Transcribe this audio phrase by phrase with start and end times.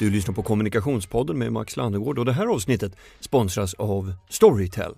[0.00, 4.94] Du lyssnar på Kommunikationspodden med Max Landegård och det här avsnittet sponsras av Storytel.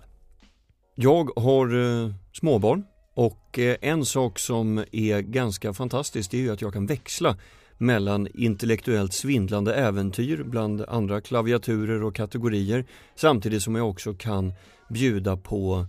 [0.95, 2.83] Jag har eh, småbarn
[3.13, 7.37] och eh, en sak som är ganska fantastisk det är ju att jag kan växla
[7.77, 12.85] mellan intellektuellt svindlande äventyr bland andra klaviaturer och kategorier
[13.15, 14.53] samtidigt som jag också kan
[14.89, 15.85] bjuda på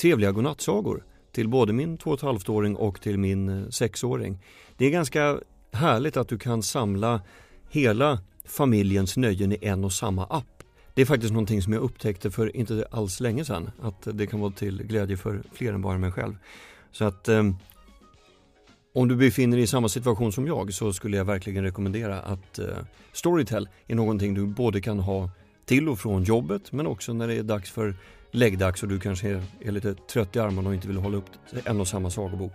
[0.00, 4.38] trevliga godnattsagor till både min 2,5-åring och till min eh, 6-åring.
[4.76, 5.38] Det är ganska
[5.72, 7.20] härligt att du kan samla
[7.74, 10.62] hela familjens nöjen i en och samma app.
[10.94, 14.40] Det är faktiskt någonting som jag upptäckte för inte alls länge sedan, att det kan
[14.40, 16.36] vara till glädje för fler än bara mig själv.
[16.92, 17.42] Så att eh,
[18.94, 22.58] om du befinner dig i samma situation som jag så skulle jag verkligen rekommendera att
[22.58, 22.66] eh,
[23.12, 25.30] Storytel är någonting du både kan ha
[25.66, 27.94] till och från jobbet men också när det är dags för
[28.30, 31.30] läggdags och du kanske är, är lite trött i armarna och inte vill hålla upp
[31.64, 32.52] en och samma sagobok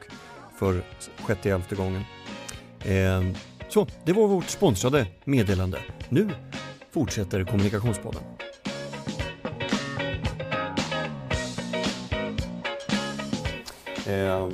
[0.60, 0.84] för
[1.18, 2.04] sjätte elfte gången.
[2.80, 5.78] Eh, så, det var vårt sponsrade meddelande.
[6.10, 6.30] Nu
[6.92, 8.22] fortsätter Kommunikationspodden.
[14.08, 14.50] Eh,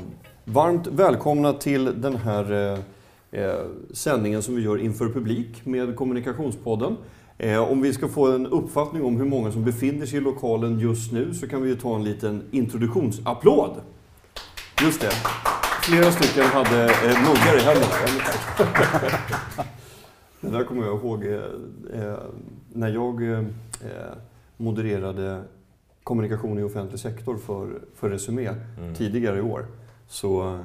[0.46, 2.80] varmt välkomna till den här eh,
[3.42, 6.98] eh, sändningen som vi gör inför publik med Kommunikationspodden.
[7.38, 10.80] Eh, om vi ska få en uppfattning om hur många som befinner sig i lokalen
[10.80, 13.82] just nu så kan vi ju ta en liten introduktionsapplåd.
[14.82, 15.12] Just det.
[15.86, 17.94] Flera stycken hade eh, muggar i händerna.
[20.42, 21.34] Det där kommer jag ihåg eh,
[21.94, 22.18] eh,
[22.74, 23.44] när jag eh,
[24.58, 25.44] modererade
[26.04, 28.48] kommunikation i offentlig sektor för, för Resumé
[28.78, 28.96] mm.
[28.96, 29.66] tidigare i år.
[30.08, 30.60] Så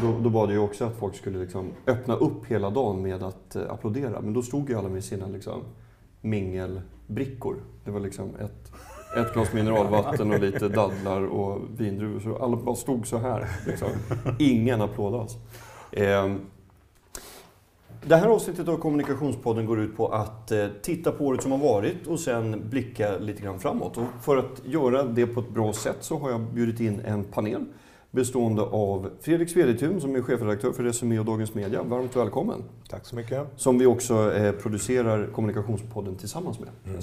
[0.00, 3.56] då, då bad jag också att folk skulle liksom öppna upp hela dagen med att
[3.56, 4.20] eh, applådera.
[4.20, 5.60] Men då stod ju alla med sina liksom,
[6.20, 7.56] mingelbrickor.
[7.84, 8.63] Det var liksom ett,
[9.16, 12.20] ett glas mineralvatten och lite dadlar och vindruvor.
[12.20, 13.48] Så alla bara stod så här.
[13.66, 13.88] Liksom.
[14.38, 15.36] Ingen applåd alls.
[15.92, 16.34] Eh,
[18.06, 21.58] det här avsnittet av Kommunikationspodden går ut på att eh, titta på året som har
[21.58, 23.96] varit och sen blicka lite grann framåt.
[23.96, 27.24] Och för att göra det på ett bra sätt så har jag bjudit in en
[27.24, 27.64] panel
[28.14, 31.82] bestående av Fredrik Svedetun som är chefredaktör för Resumé och Dagens Media.
[31.82, 32.62] Varmt välkommen!
[32.88, 33.46] Tack så mycket!
[33.56, 36.68] Som vi också eh, producerar Kommunikationspodden tillsammans med.
[36.84, 37.00] Mm.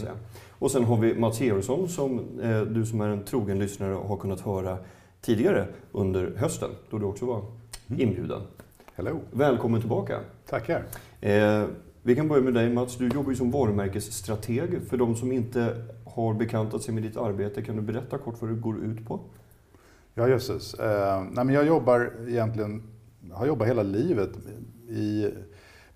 [0.49, 4.17] Och sen har vi Mats Georgsson som eh, du som är en trogen lyssnare har
[4.17, 4.77] kunnat höra
[5.21, 7.41] tidigare under hösten då du också var
[7.87, 8.01] mm.
[8.01, 8.41] inbjuden.
[8.95, 9.19] Hello.
[9.31, 10.19] Välkommen tillbaka!
[10.49, 10.83] Tackar!
[11.21, 11.63] Eh,
[12.03, 12.97] vi kan börja med dig Mats.
[12.97, 14.81] Du jobbar ju som varumärkesstrateg.
[14.89, 18.49] För de som inte har bekantat sig med ditt arbete, kan du berätta kort vad
[18.49, 19.19] det går ut på?
[20.21, 20.73] Ja, jösses.
[20.73, 22.83] Eh, nej, men jag jobbar egentligen,
[23.31, 24.29] har jobbat hela livet
[24.89, 25.29] i,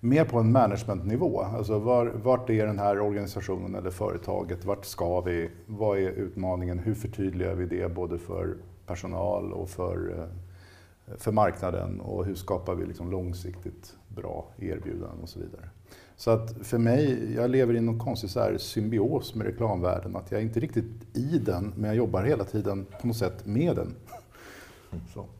[0.00, 1.40] mer på en managementnivå.
[1.40, 4.64] Alltså var, vart är den här organisationen eller företaget?
[4.64, 5.50] Vart ska vi?
[5.66, 6.78] Vad är utmaningen?
[6.78, 8.56] Hur förtydligar vi det både för
[8.86, 12.00] personal och för, eh, för marknaden?
[12.00, 15.68] Och hur skapar vi liksom långsiktigt bra erbjudanden och så vidare.
[16.16, 20.16] Så att för mig, jag lever i någon konstig så här symbios med reklamvärlden.
[20.16, 23.46] Att jag är inte riktigt i den, men jag jobbar hela tiden på något sätt
[23.46, 23.94] med den.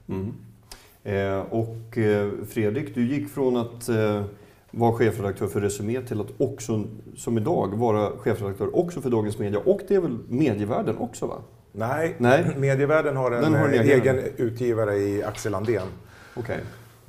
[0.09, 0.35] Mm.
[1.05, 4.25] Eh, och eh, Fredrik, du gick från att eh,
[4.71, 6.85] vara chefredaktör för Resumé till att också,
[7.17, 9.59] som idag, vara chefredaktör också för Dagens Media.
[9.59, 11.39] Och det är väl medievärlden också va?
[11.73, 12.55] Nej, Nej.
[12.57, 15.87] medievärlden har en, har en egen, egen utgivare i Axel Andén.
[16.37, 16.59] Okay.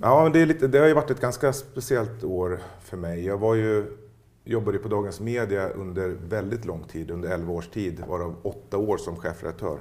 [0.02, 3.26] Ja, det, är lite, det har ju varit ett ganska speciellt år för mig.
[3.26, 3.98] Jag var ju,
[4.44, 8.98] jobbade på Dagens Media under väldigt lång tid, under 11 års tid, varav åtta år
[8.98, 9.80] som chefredaktör.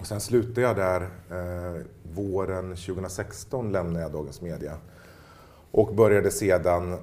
[0.00, 1.82] Och sen slutade jag där eh,
[2.14, 4.76] våren 2016, lämnade jag Dagens Media
[5.70, 6.96] och började sedan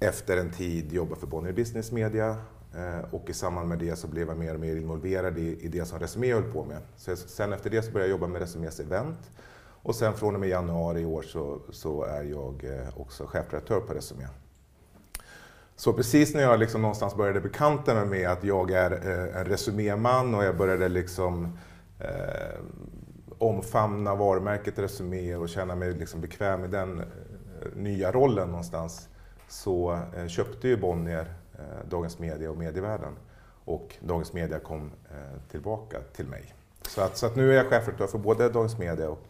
[0.00, 2.36] efter en tid jobba för Bonnier Business Media
[2.74, 5.68] eh, och i samband med det så blev jag mer och mer involverad i, i
[5.68, 6.78] det som Resumé höll på med.
[6.96, 9.30] Så sen efter det så började jag jobba med Resumés event
[9.86, 13.80] och sen från och med januari i år så, så är jag eh, också chefredaktör
[13.80, 14.26] på Resumé.
[15.76, 19.44] Så precis när jag liksom någonstans började bekanta mig med att jag är eh, en
[19.44, 21.58] resuméman och jag började liksom
[22.00, 22.60] eh,
[23.38, 27.06] omfamna varumärket Resumé och känna mig liksom bekväm i den eh,
[27.74, 29.08] nya rollen någonstans
[29.48, 33.16] så eh, köpte ju Bonnier eh, Dagens Media och Medievärlden
[33.64, 34.90] och Dagens Media kom
[35.50, 36.54] tillbaka till mig.
[36.82, 39.26] Så att, så att nu är jag chefredaktör för både Dagens Media och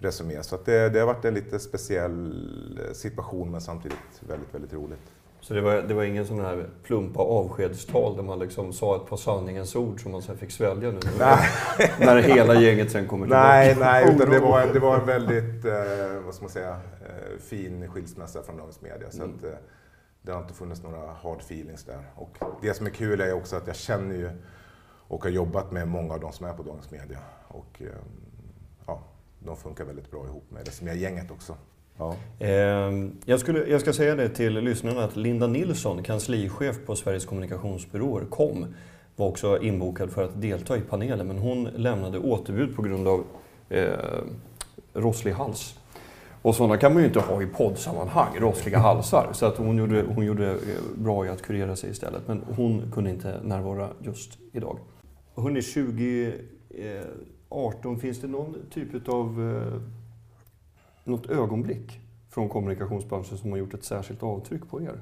[0.00, 0.42] Resumé.
[0.42, 2.34] Så det, det, har varit en lite speciell
[2.92, 5.12] situation men samtidigt väldigt, väldigt roligt.
[5.40, 9.06] Så det var, det var ingen sån här plumpa avskedstal där man liksom sa ett
[9.06, 10.98] par sanningens ord som man sen fick svälja nu?
[11.98, 13.48] När hela gänget sen kommer tillbaka?
[13.48, 16.70] Nej, nej utan det var, det var en väldigt eh, vad ska man säga,
[17.00, 19.10] eh, fin skilsmässa från Dagens Media.
[19.10, 19.36] Så mm.
[19.36, 19.58] att, eh,
[20.22, 22.04] det har inte funnits några hard feelings där.
[22.14, 24.30] Och det som är kul är också att jag känner ju
[25.08, 27.18] och har jobbat med många av de som är på Dagens Media.
[27.48, 27.86] Och, eh,
[29.40, 31.56] de funkar väldigt bra ihop med det som är gänget också.
[31.96, 32.16] Ja.
[32.38, 37.24] Ehm, jag, skulle, jag ska säga det till lyssnarna att Linda Nilsson, kanslichef på Sveriges
[37.24, 38.74] kommunikationsbyråer, KOM,
[39.16, 43.24] var också inbokad för att delta i panelen men hon lämnade återbud på grund av
[43.68, 43.92] eh,
[44.94, 45.74] rosslig hals.
[46.42, 49.28] Och sådana kan man ju inte ha i poddsammanhang, rossliga halsar.
[49.32, 50.58] Så att hon, gjorde, hon gjorde eh,
[50.94, 52.22] bra i att kurera sig istället.
[52.28, 54.78] Men hon kunde inte närvara just idag.
[55.36, 55.62] Hörrni,
[57.50, 59.82] 2018, finns det någon typ av eh,
[61.04, 65.00] något ögonblick från kommunikationsbranschen som har gjort ett särskilt avtryck på er?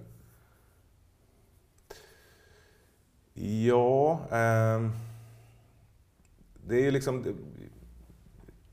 [3.34, 4.90] Ja, eh,
[6.66, 7.24] det är liksom...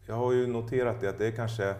[0.07, 1.75] Jag har ju noterat det att det är kanske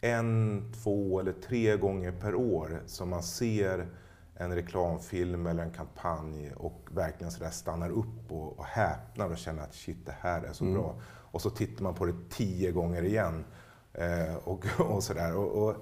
[0.00, 3.86] en, två eller tre gånger per år som man ser
[4.34, 9.62] en reklamfilm eller en kampanj och verkligen så stannar upp och, och häpnar och känner
[9.62, 10.76] att shit, det här är så mm.
[10.76, 10.94] bra.
[11.32, 13.44] Och så tittar man på det tio gånger igen.
[13.92, 15.36] Eh, och, och sådär.
[15.36, 15.76] Och, och,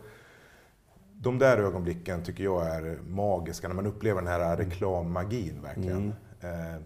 [1.23, 6.15] de där ögonblicken tycker jag är magiska, när man upplever den här reklammagin verkligen.
[6.41, 6.75] Mm.
[6.75, 6.83] Eh,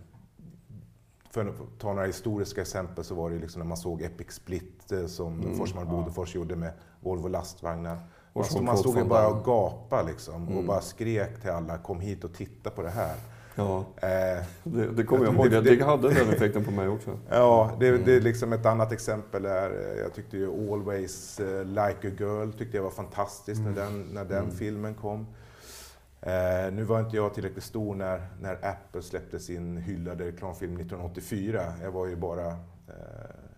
[1.31, 4.93] för att ta några historiska exempel så var det liksom när man såg Epic Split
[4.93, 5.56] eh, som mm.
[5.56, 7.99] Forsman Bodefors gjorde med Volvo lastvagnar.
[8.32, 10.58] Och så man stod ju bara och gapade liksom, mm.
[10.58, 13.16] och bara skrek till alla, kom hit och titta på det här.
[13.55, 15.51] Ja, eh, det, det kommer jag ihåg.
[15.51, 17.19] Det, det, det hade den effekten på mig också.
[17.31, 18.03] Ja, det, mm.
[18.05, 22.12] det är liksom ett annat exempel är, eh, jag tyckte ju Always uh, Like a
[22.19, 23.73] Girl tyckte jag var fantastiskt mm.
[23.73, 24.56] när den, när den mm.
[24.56, 25.27] filmen kom.
[26.27, 31.73] Eh, nu var inte jag tillräckligt stor när, när Apple släppte sin hyllade reklamfilm 1984.
[31.83, 32.55] Jag var ju bara eh,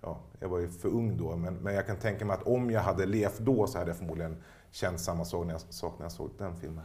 [0.01, 2.71] ja, jag var ju för ung då, men, men jag kan tänka mig att om
[2.71, 4.37] jag hade levt då så hade jag förmodligen
[4.71, 6.85] känt samma sak när jag, sak när jag såg den filmen.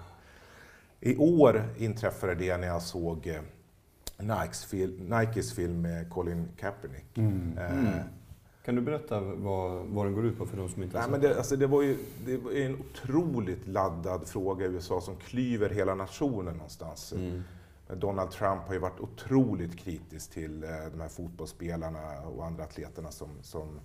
[1.03, 3.41] I år inträffade det när jag såg eh,
[4.17, 7.17] Nikes, fil, Nikes film med Colin Kaepernick.
[7.17, 7.57] Mm.
[7.57, 7.99] Eh, mm.
[8.65, 11.21] Kan du berätta vad, vad den går ut på för de som inte har sett
[11.21, 15.69] det, alltså det, var ju, det var en otroligt laddad fråga i USA som klyver
[15.69, 17.13] hela nationen någonstans.
[17.13, 17.43] Mm.
[17.93, 23.11] Donald Trump har ju varit otroligt kritisk till eh, de här fotbollsspelarna och andra atleterna
[23.11, 23.79] som, som,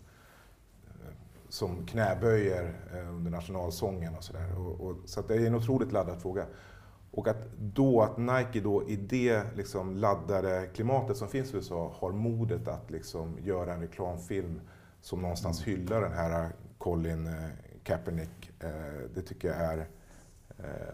[1.49, 2.75] som knäböjer
[3.09, 4.55] under nationalsången och sådär.
[5.05, 6.47] Så det är en otroligt laddad fråga.
[7.11, 11.95] Och att då att Nike då i det liksom laddade klimatet som finns i USA
[11.97, 14.61] har modet att liksom göra en reklamfilm
[15.01, 15.81] som någonstans mm.
[15.81, 17.31] hyllar den här Colin
[17.83, 18.51] Kaepernick.
[19.15, 19.87] Det tycker jag är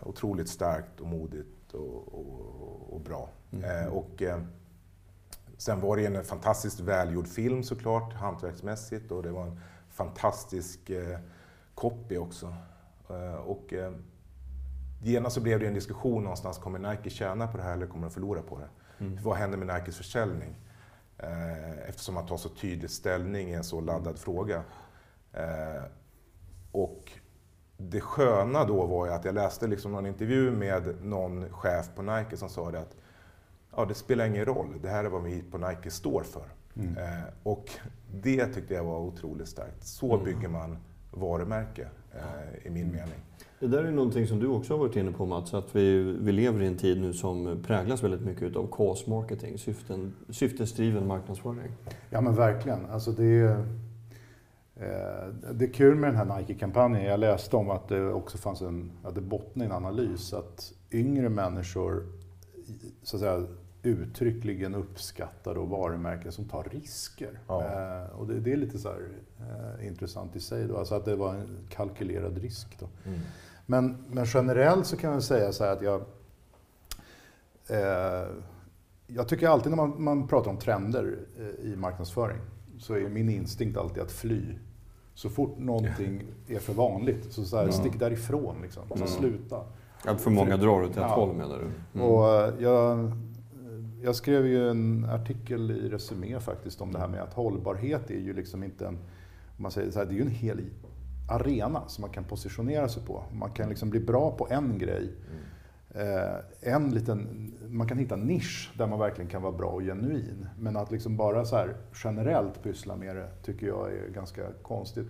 [0.03, 3.29] otroligt starkt och modigt och, och, och bra.
[3.53, 3.93] Mm.
[3.93, 4.23] Och,
[5.57, 9.61] sen var det en fantastiskt välgjord film såklart, hantverksmässigt och det var en
[9.91, 10.91] fantastisk
[11.75, 12.55] copy också.
[13.45, 13.75] Och,
[15.03, 18.07] genast så blev det en diskussion någonstans, kommer Nike tjäna på det här eller kommer
[18.07, 18.69] de förlora på det?
[19.05, 19.19] Mm.
[19.23, 20.57] Vad händer med Nikes försäljning?
[21.19, 24.63] Eh, eftersom man tar så tydlig ställning i en så laddad fråga.
[25.33, 25.83] Eh,
[26.73, 27.13] och
[27.77, 32.03] det sköna då var ju att jag läste liksom någon intervju med någon chef på
[32.03, 32.97] Nike som sa det att
[33.77, 36.49] ja, det spelar ingen roll, det här är vad vi på Nike står för.
[36.77, 36.97] Mm.
[36.97, 37.71] Eh, och
[38.13, 39.87] det tyckte jag var otroligt starkt.
[39.87, 40.25] Så mm.
[40.25, 40.79] bygger man
[41.11, 41.89] varumärke,
[42.63, 42.97] i min mm.
[42.97, 43.21] mening.
[43.63, 46.33] Det där är någonting som du också har varit inne på Mats, att vi, vi
[46.33, 51.73] lever i en tid nu som präglas väldigt mycket av cause marketing, syften, syftesdriven marknadsföring.
[52.11, 52.87] Ja men verkligen.
[52.87, 53.59] Alltså det, är,
[54.77, 57.05] eh, det är kul med den här Nike-kampanjen.
[57.05, 61.29] Jag läste om att det också fanns en, att det bottnade en analys, att yngre
[61.29, 62.07] människor
[63.03, 63.47] så att säga,
[63.83, 67.39] uttryckligen uppskattar då varumärken som tar risker.
[67.49, 67.63] Ja.
[67.63, 69.09] Eh, och det, det, är lite så här,
[69.41, 72.77] eh, intressant i sig, då, alltså att det var en kalkylerad risk.
[72.81, 72.87] Då.
[73.05, 73.21] Mm.
[73.67, 76.01] Men, men generellt så kan jag säga så här att jag...
[77.69, 78.29] Eh,
[79.07, 82.39] jag tycker alltid när man, man pratar om trender eh, i marknadsföring
[82.79, 84.43] så är min instinkt alltid att fly.
[85.15, 87.73] Så fort någonting är för vanligt, så, så här, ja.
[87.73, 88.57] stick därifrån.
[88.63, 88.83] Liksom.
[88.97, 89.61] Så sluta.
[90.05, 91.07] Att för många drar åt ett ja.
[91.07, 91.65] håll menar du?
[92.01, 92.11] Mm.
[92.11, 93.13] Och eh, jag,
[94.03, 98.21] jag skrev ju en artikel i Resumé faktiskt om det här med att hållbarhet är
[98.21, 98.99] ju liksom inte en,
[99.57, 100.61] man säger så här, det är ju en hel
[101.33, 103.25] arena som man kan positionera sig på.
[103.33, 105.13] Man kan liksom bli bra på en grej.
[105.95, 106.41] Mm.
[106.61, 110.47] en liten, man kan hitta en nisch där man verkligen kan vara bra och genuin.
[110.59, 111.67] Men att liksom bara så
[112.05, 115.09] generellt pyssla med det tycker jag är ganska konstigt.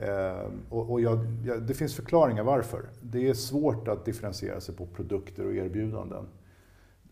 [0.00, 2.82] Eh, och, och jag, jag, det finns förklaringar varför.
[3.02, 6.28] Det är svårt att differentiera sig på produkter och erbjudanden.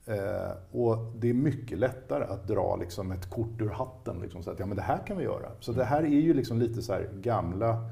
[0.06, 4.20] Eh, och det är mycket lättare att dra liksom ett kort ur hatten.
[4.20, 5.50] Liksom, så att ja, men det här kan vi göra.
[5.60, 7.90] Så det här är ju liksom lite så gamla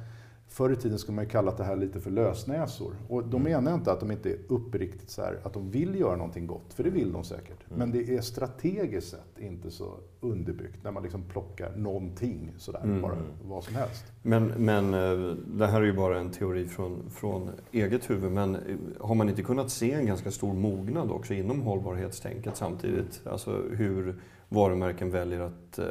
[0.48, 2.94] Förr i tiden skulle man ju kalla det här lite för lösnäsor.
[3.08, 3.52] Och då Mm.
[3.52, 6.46] menar jag inte att de inte är uppriktigt så här, att de vill göra någonting
[6.46, 7.66] gott, för det vill de säkert.
[7.68, 7.78] Mm.
[7.78, 13.02] Men det är strategiskt sett inte så underbyggt när man liksom plockar någonting sådär, Mm.
[13.02, 13.16] bara
[13.48, 14.04] vad som helst.
[14.22, 18.32] Men, men eh, det här är ju bara en teori från, från eget huvud.
[18.32, 18.60] Men eh,
[19.00, 23.20] har man inte kunnat se en ganska stor mognad också inom hållbarhetstänket samtidigt?
[23.26, 25.84] Alltså hur varumärken väljer att eh,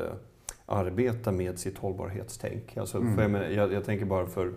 [0.65, 2.77] arbeta med sitt hållbarhetstänk.
[2.77, 3.15] Alltså, Mm.
[3.15, 4.53] för jag, menar, jag, jag tänker bara för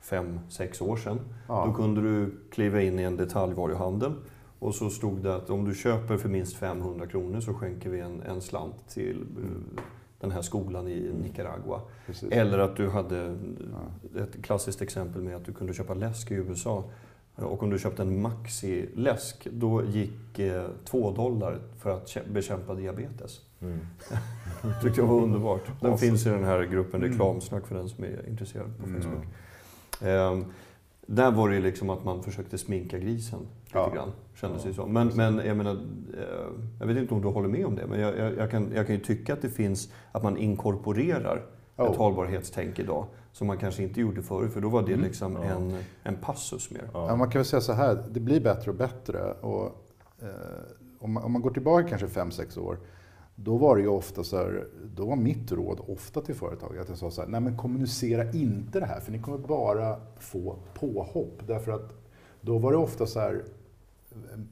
[0.00, 1.16] fem, sex år sedan.
[1.16, 1.74] Då Ja.
[1.76, 4.12] kunde du kliva in i en detaljvaruhandel
[4.58, 8.00] och så stod det att om du köper för minst 500 kronor så skänker vi
[8.00, 9.82] en, en slant till eh,
[10.20, 11.80] den här skolan i Nicaragua.
[12.06, 12.32] Precis.
[12.32, 13.36] Eller att du hade
[14.16, 16.84] ett klassiskt exempel med att du kunde köpa läsk i USA.
[17.36, 20.68] Och om du köpte en Maxi-läsk, då gick eh,
[21.16, 23.40] dollar för att kä- bekämpa diabetes.
[23.62, 23.78] Mm.
[24.82, 25.66] tyckte jag var underbart.
[25.80, 25.96] Den Awesome.
[26.10, 27.10] finns i den här gruppen Mm.
[27.12, 29.02] reklamsnack för den som är intresserad på Mm.
[29.02, 29.24] Facebook.
[30.02, 30.44] Ehm,
[31.06, 33.90] där var det ju liksom att man försökte sminka grisen lite Ja.
[33.94, 34.72] grann, kändes Ja.
[34.72, 34.92] som.
[34.92, 36.46] Men, men jag menar, eh,
[36.80, 38.86] jag vet inte om du håller med om det, men jag, jag, jag, kan, jag
[38.86, 41.42] kan ju tycka att det finns, att man inkorporerar
[41.76, 41.90] Ja.
[41.90, 45.04] ett hållbarhetstänk idag, som man kanske inte gjorde förut, för då var det Mm.
[45.04, 45.42] liksom Ja.
[45.44, 46.88] en, en passus mer.
[46.94, 49.32] Ja, man kan väl säga så här, det blir bättre och bättre.
[49.32, 49.64] Och,
[50.22, 50.28] eh,
[50.98, 52.78] om, man, om man går tillbaka kanske 5-6 år,
[53.34, 56.88] då var det ju ofta så här, då var mitt råd ofta till företag att
[56.88, 60.56] jag sa så här, nej men kommunicera inte det här för ni kommer bara få
[60.74, 61.42] påhopp.
[61.46, 61.92] Därför att
[62.40, 63.44] då var det ofta så här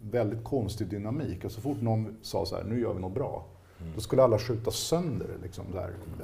[0.03, 1.45] väldigt konstig dynamik.
[1.45, 3.47] Och så fort någon sa så här, nu gör vi något bra,
[3.95, 5.43] då skulle alla skjuta sönder det.
[5.43, 5.65] Liksom.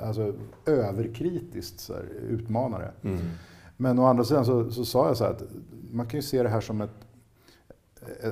[0.03, 0.35] Alltså
[0.67, 2.93] överkritiskt så här, utmana det.
[3.03, 3.19] Mm.
[3.77, 5.43] Men å andra sidan så, så sa jag så här att
[5.91, 6.91] man kan ju se det här som ett,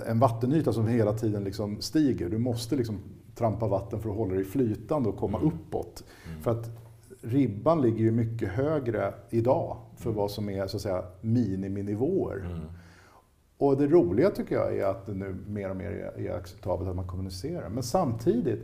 [0.07, 2.29] en vattenyta som hela tiden liksom stiger.
[2.29, 2.99] Du måste liksom
[3.35, 6.05] trampa vatten för att hålla dig flytande och komma uppåt.
[6.43, 6.71] För att
[7.21, 12.37] ribban ligger ju mycket högre idag för vad som är så att säga miniminivåer.
[12.37, 12.61] Mm.
[13.59, 16.97] Och det roliga tycker jag är att det nu mer och mer är, acceptabelt att
[16.97, 17.69] man kommunicerar.
[17.69, 18.63] Men samtidigt,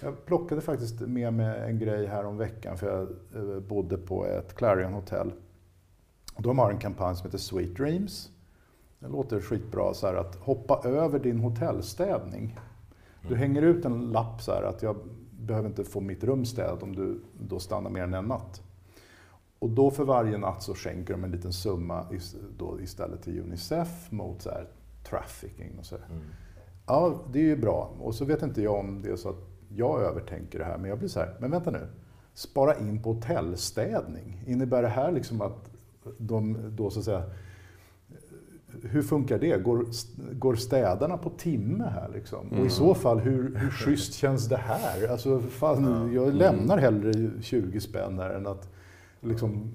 [0.00, 3.08] jag plockade faktiskt med mig en grej här om veckan för jag
[3.42, 5.32] eh, bodde på ett Clarion hotell.
[6.36, 8.30] De har en kampanj som heter Sweet Dreams.
[8.98, 12.58] Det låter skitbra så här att hoppa över din hotellstädning.
[13.28, 14.96] Du hänger ut en lapp så här att jag
[15.30, 18.62] behöver inte få mitt rum städat om du då stannar mer än en natt.
[19.58, 22.06] Och då för varje natt så skänker de en liten summa
[22.58, 24.68] då istället till Unicef mot så här
[25.08, 25.96] trafficking och så.
[25.96, 26.22] Mm.
[26.86, 27.90] Ja, det är ju bra.
[28.00, 30.90] Och så vet inte jag om det är så att jag övertänker det här, men
[30.90, 31.88] jag blir så här, men vänta nu.
[32.34, 34.42] Spara in på hotellstädning.
[34.46, 35.70] Innebär det här liksom att
[36.18, 37.22] de då så att säga,
[38.82, 39.62] hur funkar det?
[39.62, 39.86] Går,
[40.32, 42.48] går städarna på timme här liksom?
[42.48, 45.08] Och i så fall, hur, hur schysst känns det här?
[45.08, 48.68] Alltså, fan, jag lämnar hellre 20 spänn här än att
[49.20, 49.72] liksom,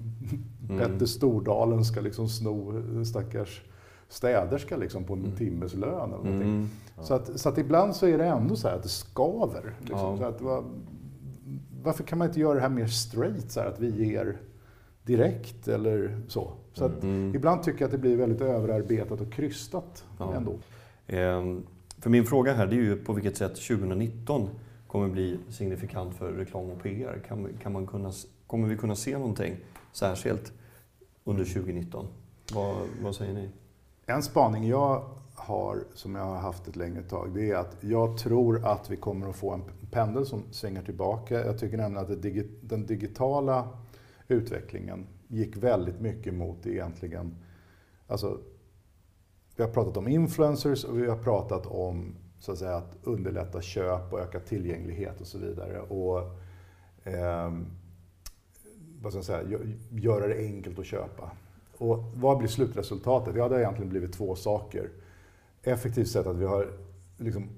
[0.68, 3.62] Petter Stordalen ska liksom sno stackars
[4.08, 6.42] städerska liksom på en timmes lön eller någonting.
[6.42, 6.68] Mm.
[7.00, 9.74] Så, att, så att ibland så är det ändå så att det skaver.
[9.80, 9.98] Liksom.
[9.98, 10.16] Ja.
[10.18, 10.64] Så att, va,
[11.82, 14.36] varför kan man inte göra det här mer straight, så här, att vi ger
[15.02, 16.52] direkt eller så?
[16.74, 17.34] Så Mm.
[17.34, 20.34] Ibland tycker jag att det blir väldigt överarbetat och krystat Ja.
[20.34, 20.54] ändå.
[21.06, 21.66] Ehm,
[21.98, 24.48] För min fråga här det är ju på vilket sätt 2019
[24.86, 27.22] kommer bli signifikant för reklam och PR.
[27.28, 28.12] Kan, kan man kunna,
[28.46, 29.56] kommer vi kunna se någonting
[29.92, 30.52] särskilt
[31.24, 32.06] under 2019?
[32.54, 33.48] Vad, vad säger ni?
[34.06, 35.04] En spaning jag
[35.34, 38.96] har, som jag har haft ett längre tag, det är att jag tror att vi
[38.96, 41.46] kommer att få en pendel som svänger tillbaka.
[41.46, 42.22] Jag tycker nämligen att
[42.68, 43.68] den digitala
[44.28, 47.36] utvecklingen gick väldigt mycket mot egentligen,
[48.06, 48.40] alltså
[49.56, 53.62] vi har pratat om influencers och vi har pratat om så att, säga, att underlätta
[53.62, 55.80] köp och öka tillgänglighet och så vidare.
[55.80, 56.18] Och,
[57.04, 57.52] eh,
[59.00, 59.58] vad ska jag säga,
[59.90, 61.30] göra det enkelt att köpa.
[61.78, 63.36] Och vad blir slutresultatet?
[63.36, 64.90] Ja, det har egentligen blivit två saker.
[65.62, 66.68] Effektivt sett att vi har
[67.16, 67.48] liksom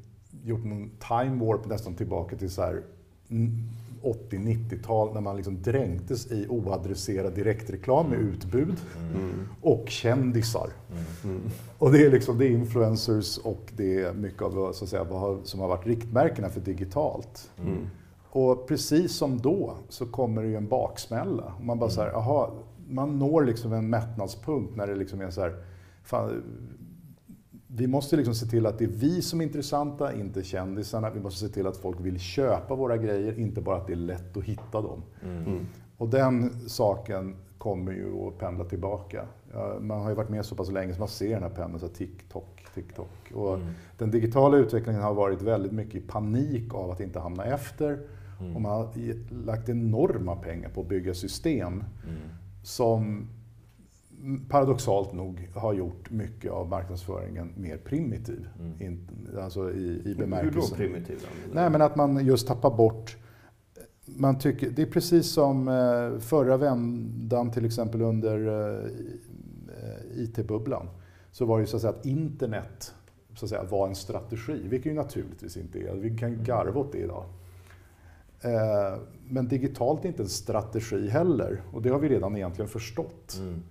[0.44, 2.82] gjort en time warp nästan tillbaka till så här
[4.06, 8.76] 80-90-tal när man liksom dränktes i oadresserad direktreklam med utbud
[9.60, 10.70] och kändisar.
[11.24, 11.40] Mm.
[11.78, 15.04] Och det är liksom det är influencers och det är mycket av så att säga,
[15.04, 17.50] vad som har varit riktmärkena för digitalt.
[17.60, 17.86] Mm.
[18.30, 21.52] Och precis som då så kommer det ju en baksmälla.
[21.60, 22.52] Man bara så här, aha,
[22.88, 25.54] man når liksom en mättnadspunkt när det liksom är så här,
[26.04, 26.42] fan,
[27.68, 31.10] vi måste liksom se till att det är vi som är intressanta, inte kändisarna.
[31.10, 33.96] Vi måste se till att folk vill köpa våra grejer, inte bara att det är
[33.96, 35.02] lätt att hitta dem.
[35.22, 35.66] Mm.
[35.96, 39.24] Och den saken kommer ju att pendla tillbaka.
[39.80, 41.86] Man har ju varit med så pass länge så man ser den här pendeln, så
[41.86, 43.32] här TikTok, TikTok.
[43.34, 43.66] Och Mm.
[43.98, 47.98] Den digitala utvecklingen har varit väldigt mycket i panik av att inte hamna efter.
[48.54, 48.88] Och man har
[49.44, 51.84] lagt enorma pengar på att bygga system Mm.
[52.62, 53.28] som
[54.48, 58.48] paradoxalt nog har gjort mycket av marknadsföringen mer primitiv.
[58.60, 58.80] Mm.
[58.80, 59.08] In,
[59.40, 60.76] alltså i, i Hur då bemärkelsen.
[60.76, 61.26] primitiv?
[61.52, 63.16] Nej, men att man just tappar bort
[64.06, 70.88] man tycker, det är precis som eh, förra vändan till exempel under eh, IT-bubblan.
[71.30, 72.94] Så var det ju så att säga att internet
[73.34, 75.94] så att säga, var en strategi, vilket ju naturligtvis inte är.
[75.94, 77.24] Vi kan garva åt det idag.
[78.40, 83.36] Eh, Men digitalt är inte en strategi heller och det har vi redan egentligen förstått.
[83.40, 83.62] Mm.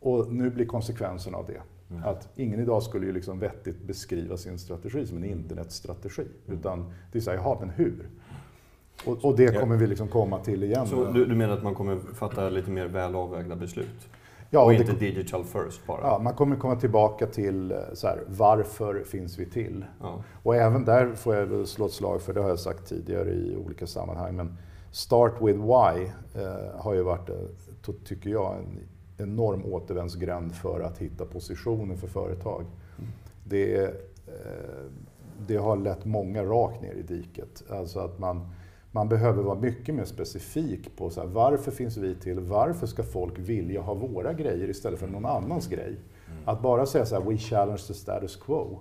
[0.00, 2.04] Och nu blir konsekvensen av det Mm.
[2.04, 6.26] att ingen idag skulle ju liksom vettigt beskriva sin strategi som en internetstrategi.
[6.46, 8.08] Utan det är så här, jaha, men hur?
[9.04, 10.86] Och, och det kommer vi liksom komma till igen.
[10.86, 14.08] Så du, du menar att man kommer fatta lite mer väl avvägda beslut?
[14.50, 16.00] ja, och inte det, digital first bara?
[16.02, 19.84] ja, man kommer komma tillbaka till eh, så här, varför finns vi till?
[20.00, 20.22] Ja.
[20.42, 23.56] Och även där får jag slå ett slag för, det har jag sagt tidigare i
[23.56, 24.56] olika sammanhang, men
[24.92, 26.04] Start with why
[26.34, 28.78] eh, har ju varit, eh, tycker jag, en
[29.20, 32.64] enorm återvändsgränd för att hitta positioner för företag.
[33.44, 33.90] Det, eh,
[35.46, 37.62] det har lett många rakt ner i diket.
[37.70, 38.48] Alltså att man,
[38.92, 42.40] man behöver vara mycket mer specifik på så här, varför finns vi till?
[42.40, 45.96] Varför ska folk vilja ha våra grejer istället för någon annans grej?
[46.44, 48.78] Att bara säga så här, we challenge the status quo.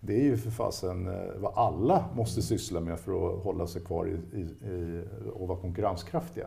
[0.00, 3.82] Det är ju för fasen eh, vad alla måste syssla med för att hålla sig
[3.82, 5.04] kvar i, i, i,
[5.34, 6.46] och vara konkurrenskraftiga.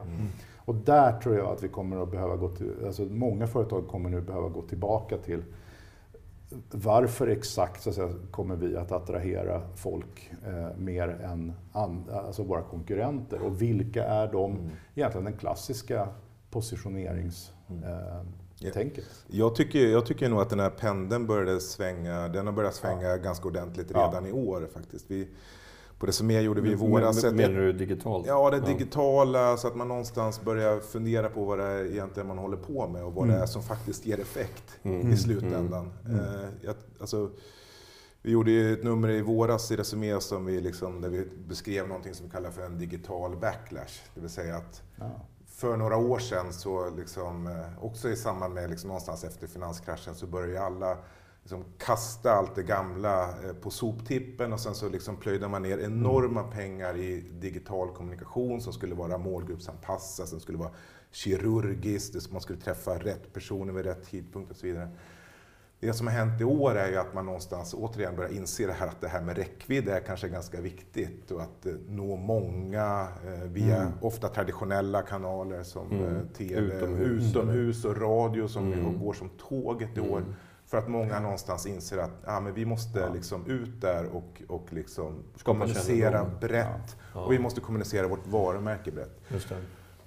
[0.65, 4.09] Och där tror jag att vi kommer att behöva gå till, alltså många företag kommer
[4.09, 5.43] nu behöva gå tillbaka till
[6.71, 12.61] varför exakt så säga, kommer vi att attrahera folk eh, mer än an, alltså våra
[12.61, 13.41] konkurrenter?
[13.41, 16.07] Och vilka är de, egentligen den klassiska
[16.49, 18.65] positioneringstänket?
[18.65, 19.05] Eh, tänket?
[19.27, 23.17] Jag tycker, jag tycker nog att den här pendeln började svänga, den har börjat svänga
[23.17, 24.07] ganska ordentligt Ja.
[24.07, 25.11] redan i år faktiskt.
[25.11, 25.27] Vi,
[26.03, 28.25] på Resumé gjorde vi i våras men- Menar du digitalt?
[28.27, 32.37] Ja, det digitala, så att man någonstans börjar fundera på vad det är egentligen man
[32.37, 33.35] håller på med och vad Mm.
[33.35, 35.11] det är som faktiskt ger effekt Mm.
[35.11, 35.91] i slutändan.
[36.05, 36.19] Mm.
[36.19, 36.25] Eh,
[36.61, 37.29] jag, alltså,
[38.21, 41.87] vi gjorde ju ett nummer i våras i Resumé som vi liksom, där vi beskrev
[41.87, 44.01] någonting som vi kallar för en digital backlash.
[44.15, 45.05] Det vill säga att Ja.
[45.47, 50.15] för några år sedan, så liksom, eh, också i samband med liksom någonstans efter finanskraschen,
[50.15, 50.97] så började alla
[51.43, 55.77] liksom kasta allt det gamla eh, på soptippen och sen så liksom plöjde man ner
[55.77, 60.71] enorma pengar i digital kommunikation som skulle vara målgruppsanpassad, som skulle vara
[61.11, 64.89] kirurgiskt, man skulle träffa rätt personer vid rätt tidpunkt och så vidare.
[65.79, 68.73] Det som har hänt i år är ju att man någonstans återigen börjar inse det
[68.73, 73.07] här att det här med räckvidd är kanske ganska viktigt och att eh, nå många
[73.25, 73.93] eh, via Mm.
[74.01, 76.27] ofta traditionella kanaler som Mm.
[76.37, 77.29] TV, Utomhus.
[77.29, 78.99] utomhus och radio som Mm.
[78.99, 80.23] går som tåget i år.
[80.73, 83.13] För att många någonstans inser att ja, men vi måste Ja.
[83.13, 86.39] liksom ut där och, och liksom Skapa kommunicera kännedom.
[86.39, 86.97] brett.
[87.13, 87.19] Ja.
[87.25, 89.19] Och vi måste kommunicera vårt varumärke brett.
[89.27, 89.55] Just det.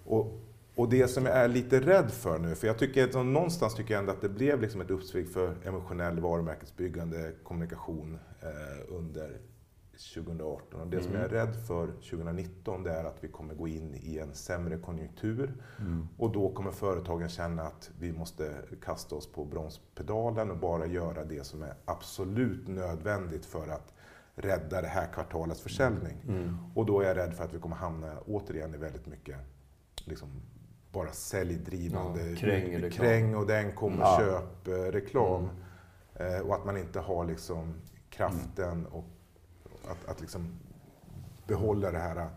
[0.05, 0.41] Och,
[0.75, 3.95] och det som jag är lite rädd för nu, för jag tycker att någonstans tycker
[3.95, 9.37] jag ändå att det blev liksom ett uppsving för emotionell varumärkesbyggande kommunikation eh, under
[9.99, 10.81] 2018.
[10.81, 11.23] Och det som Mm.
[11.23, 14.79] jag är rädd för 2019 det är att vi kommer gå in i en sämre
[14.79, 16.09] konjunktur Mm.
[16.19, 18.55] och då kommer företagen känna att vi måste
[18.85, 23.93] kasta oss på bromspedalen och bara göra det som är absolut nödvändigt för att
[24.35, 26.17] rädda det här kvartalets försäljning.
[26.29, 26.57] Mm.
[26.75, 29.37] Och då är jag rädd för att vi kommer hamna återigen i väldigt mycket
[30.05, 30.29] liksom,
[30.93, 34.17] bara säljdrivande, Ja, kräng kräng och den kommer Ja.
[34.21, 35.49] köp, eh, reklam.
[36.15, 36.35] Mm.
[36.35, 37.75] Eh, och att man inte har liksom
[38.11, 39.05] kraften och
[39.91, 40.47] att, att liksom
[41.47, 42.29] behålla det här,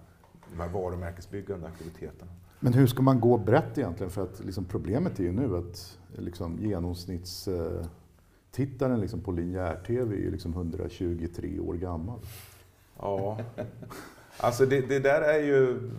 [0.52, 2.32] de här varumärkesbyggande aktiviteterna.
[2.60, 4.12] Men hur ska man gå brett egentligen?
[4.12, 10.32] För att liksom problemet är ju nu att liksom genomsnittstittaren liksom på linjär-tv är ju
[10.32, 12.20] liksom 123 år gammal.
[13.00, 13.40] Ja,
[14.38, 15.92] alltså det, det där är ju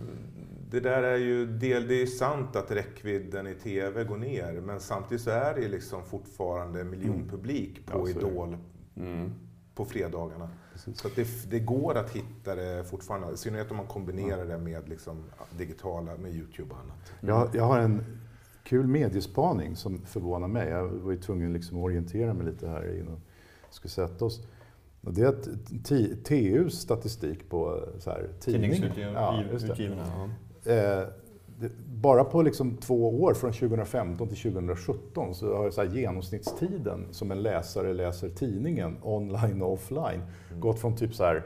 [0.69, 4.79] det där är ju del, det är sant att räckvidden i TV går ner, men
[4.79, 8.11] samtidigt så är det liksom fortfarande miljonpublik på det.
[8.11, 8.57] Idol
[8.95, 9.31] Mm.
[9.75, 10.49] på fredagarna.
[10.85, 11.01] Precis.
[11.01, 14.57] Så att det, det går att hitta det fortfarande, i synnerhet om man kombinerar det
[14.57, 15.23] med liksom
[15.57, 17.13] digitala, med Youtube och annat.
[17.19, 18.05] Jag, jag har en
[18.63, 20.69] kul mediespaning som förvånar mig.
[20.69, 23.15] Jag var ju tvungen liksom att orientera mig lite här innan
[23.69, 24.47] vi skulle sätta oss.
[25.01, 25.47] Och det är att
[25.85, 28.71] T- TUs statistik på så här, tidning.
[28.71, 30.29] Tidningsutgivarna.
[30.63, 30.71] Ja.
[30.71, 31.07] Eh,
[31.87, 37.43] bara på liksom två år, från 2015 till 2017, så har så genomsnittstiden som en
[37.43, 40.21] läsare läser tidningen online och offline
[40.59, 41.43] gått från typ så här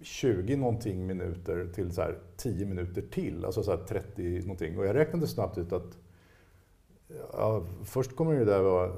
[0.00, 4.78] 20 någonting minuter till så här 10 minuter till, alltså så här 30 någonting.
[4.78, 5.98] Och jag räknade snabbt ut att
[7.32, 8.92] ja, först kommer det där vara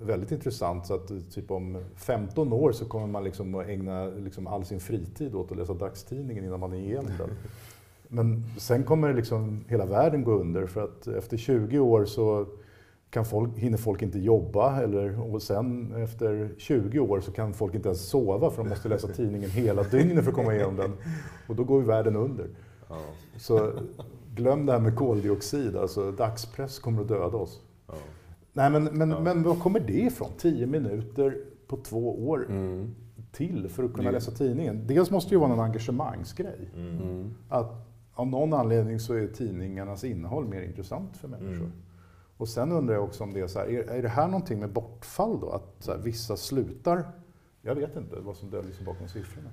[0.00, 4.46] väldigt intressant, så att typ om 15 år så kommer man liksom att ägna liksom
[4.46, 7.30] all sin fritid åt att läsa dagstidningen innan man är igenom den.
[8.14, 12.46] Men sen kommer liksom hela världen gå under för att efter 20 år så
[13.10, 17.74] kan folk, hinner folk inte jobba eller, och sen efter 20 år så kan folk
[17.74, 20.92] inte ens sova för de måste läsa tidningen hela dygnet för att komma igenom den.
[21.48, 22.46] Och då går ju världen under.
[22.88, 22.96] Ja.
[23.38, 23.70] Så
[24.34, 27.60] glöm det här med koldioxid, alltså dagspress kommer att döda oss.
[27.88, 27.94] Ja.
[28.52, 29.20] Nej men, men, Ja.
[29.20, 30.28] men var kommer det ifrån?
[30.38, 32.94] 10 minuter på två år Mm.
[33.32, 34.86] till för att kunna läsa tidningen.
[34.86, 36.70] Dels måste det ju vara en engagemangsgrej.
[36.76, 37.30] Mm.
[37.48, 37.72] Att
[38.14, 41.54] av någon anledning så är tidningarnas innehåll mer intressant för människor.
[41.54, 41.72] Mm.
[42.36, 44.60] Och sen undrar jag också om det är så här, är, är det här någonting
[44.60, 45.50] med bortfall då?
[45.50, 47.04] Att så här, vissa slutar?
[47.62, 49.48] Jag vet inte vad som döljer sig bakom siffrorna.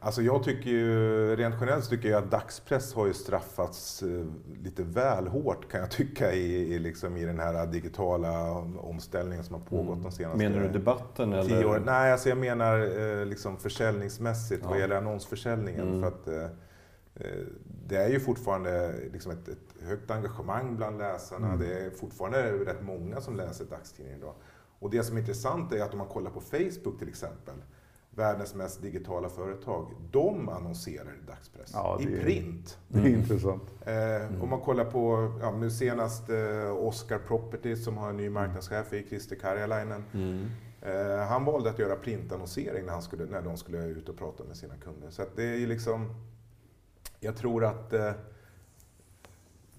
[0.00, 4.24] Alltså jag tycker ju, rent generellt tycker jag att dagspress har ju straffats eh,
[4.62, 9.54] lite väl hårt kan jag tycka i, i, liksom, i den här digitala omställningen som
[9.54, 10.52] har pågått de senaste Mm.
[10.52, 11.44] Menar du debatten eller?
[11.44, 11.82] tio åren.
[11.86, 14.70] Nej, alltså jag menar eh, liksom försäljningsmässigt Ja.
[14.70, 15.88] vad gäller annonsförsäljningen.
[15.88, 16.00] Mm.
[16.00, 16.56] För att, eh,
[17.86, 21.46] det är ju fortfarande liksom ett, ett högt engagemang bland läsarna.
[21.46, 21.58] Mm.
[21.60, 24.34] Det är fortfarande rätt många som läser dagstidningar idag.
[24.78, 27.54] Och det som är intressant är att om man kollar på Facebook till exempel,
[28.10, 32.78] världens mest digitala företag, de annonserar i dagspress, Ja, i är- print.
[32.88, 33.14] Det är Mm.
[33.20, 33.62] intressant.
[33.86, 38.30] Eh, Om man kollar på ja, nu senast eh, Oscar Properties som har en ny
[38.30, 40.04] marknadschef i Christer Karjalainen.
[40.14, 40.46] Mm.
[40.82, 44.44] Eh, han valde att göra printannonsering när, han skulle, när de skulle ut och prata
[44.44, 45.10] med sina kunder.
[45.10, 46.14] Så det är liksom...
[47.24, 47.92] Jag tror att...
[47.92, 48.12] Eh,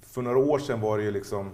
[0.01, 1.49] för några år sedan var det ju liksom...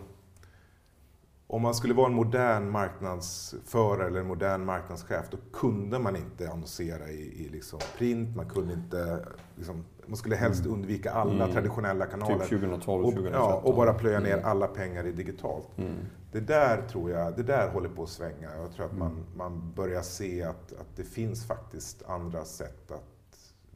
[1.48, 6.50] Om man skulle vara en modern marknadsförare eller en modern marknadschef, då kunde man inte
[6.52, 9.26] annonsera i, i liksom print, man kunde inte...
[9.56, 11.52] Liksom, man skulle helst undvika alla Mm.
[11.54, 12.40] traditionella kanaler.
[12.40, 13.42] Typ 2012, och, 2013.
[13.50, 14.46] ja, och bara plöja ner Mm.
[14.46, 15.68] alla pengar i digitalt.
[15.78, 15.94] Mm.
[16.32, 18.56] Det där tror jag, det där håller på att svänga.
[18.62, 19.24] Jag tror att man, Mm.
[19.36, 23.11] man börjar se att, att det finns faktiskt andra sätt att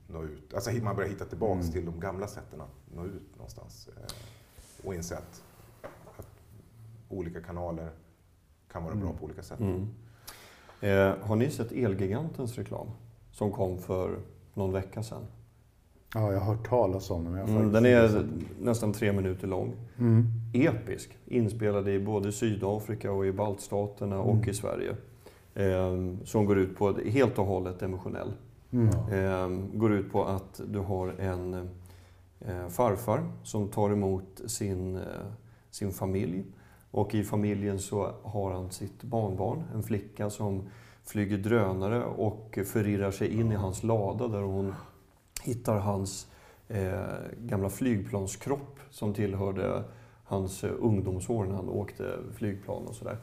[0.07, 0.53] nå ut.
[0.53, 1.71] Alltså man börjar hitta tillbaks Mm.
[1.73, 3.89] till de gamla sätten att nå ut någonstans.
[3.97, 5.43] Eh, Och inse att,
[6.17, 6.27] att
[7.09, 7.89] olika kanaler
[8.71, 9.17] kan vara bra Mm.
[9.17, 9.59] på olika sätt.
[9.59, 9.87] Mm.
[10.81, 12.87] Eh, har ni sett Elgigantens reklam?
[13.31, 14.17] Som kom för
[14.53, 15.23] någon vecka sedan.
[16.13, 17.37] Ja, jag har hört talas om den.
[17.37, 18.27] Mm, den är
[18.61, 19.73] nästan tre minuter lång.
[19.97, 20.25] Mm.
[20.53, 21.17] Episk.
[21.25, 24.49] Inspelad i både Sydafrika och i baltstaterna och Mm.
[24.49, 24.95] i Sverige.
[25.53, 28.33] Eh, som går ut på, helt och hållet emotionell.
[28.75, 29.79] Mm.
[29.79, 31.53] Går ut på att du har en
[32.39, 35.01] eh, farfar som tar emot sin, eh,
[35.71, 36.43] sin familj.
[36.91, 40.69] Och i familjen så har han sitt barnbarn, en flicka som
[41.03, 44.73] flyger drönare och förirrar sig in i hans lada där hon
[45.43, 46.27] hittar hans
[46.67, 46.99] eh,
[47.37, 49.83] gamla flygplanskropp som tillhörde
[50.23, 53.17] hans eh, ungdomsår när han åkte flygplan och sådär.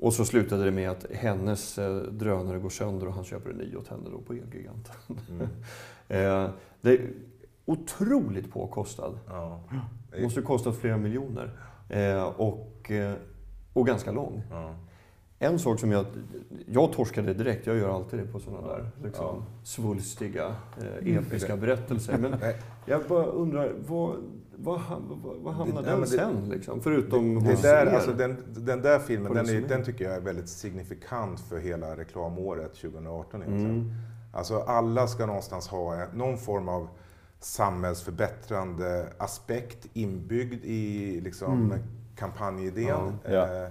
[0.00, 3.56] Och så slutade det med att hennes eh, drönare går sönder och han köper en
[3.56, 4.94] ny åt henne då på Elgiganten.
[5.30, 5.48] Mm.
[6.10, 7.10] Eh, det är
[7.64, 9.18] otroligt påkostad.
[9.26, 9.60] Ja.
[10.10, 11.50] Det måste ha kostat flera miljoner.
[11.88, 12.90] Eh, och,
[13.72, 14.42] och ganska lång.
[14.50, 14.74] Ja.
[15.38, 16.06] En sak som jag...
[16.66, 19.42] Jag torskade direkt, jag gör alltid det på sådana där liksom, Ja.
[19.64, 22.18] svulstiga, eh, episka berättelser.
[22.18, 22.34] Men
[22.86, 24.16] jag bara undrar, vad,
[24.60, 24.80] vad,
[25.22, 26.48] vad, vad hamnar Det- ja, den det- sen?
[26.48, 26.80] Liksom?
[26.80, 27.94] Förutom det hos där, er?
[27.94, 31.96] alltså den, den där filmen, den, är, den tycker jag är väldigt signifikant för hela
[31.96, 33.70] reklamåret 2018 egentligen.
[33.74, 33.92] mm.
[34.32, 36.88] Alltså alla ska någonstans ha någon form av
[37.40, 41.78] samhällsförbättrande aspekt inbyggd i liksom, Mm.
[42.16, 42.86] kampanjidén.
[43.24, 43.64] Ja, ja.
[43.64, 43.70] Eh,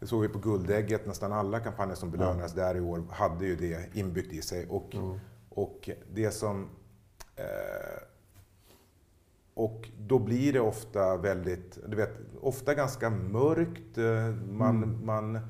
[0.00, 3.56] Det såg vi på Guldägget, nästan alla kampanjer som belönades där i år hade ju
[3.56, 4.66] det inbyggt i sig.
[4.68, 5.18] Och, Mm.
[5.48, 6.68] och det som...
[7.36, 7.44] Eh,
[9.54, 13.98] och då blir det ofta väldigt, du vet, ofta ganska mörkt.
[13.98, 14.04] eh,
[14.50, 15.06] Man, Mm.
[15.06, 15.40] man eh,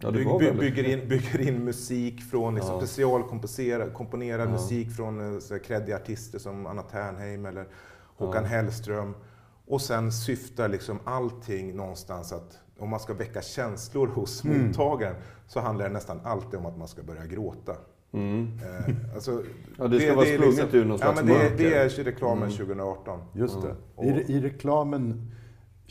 [0.00, 2.80] Ja, by, väldigt- bygger, in, bygger in musik från liksom Ja.
[2.80, 4.52] specialkomponerad komponerad Ja.
[4.52, 7.66] musik från eh, kreddiga artister som Anna Ternheim eller
[8.16, 8.48] Håkan Ja.
[8.48, 9.14] Hellström.
[9.66, 14.66] Och sen syftar liksom allting någonstans att om man ska väcka känslor hos Mm.
[14.66, 15.16] mottagaren
[15.46, 17.76] så handlar det nästan alltid om att man ska börja gråta.
[18.12, 18.50] Mm.
[18.88, 19.42] Eh, alltså,
[19.78, 22.42] Ja, det ska vara är sprunget ur någon ja, slags men det, det är reklamen
[22.42, 22.50] Mm.
[22.56, 23.20] 2018.
[23.32, 23.68] Just Ja.
[24.02, 24.06] det.
[24.08, 25.30] I, re- I reklamen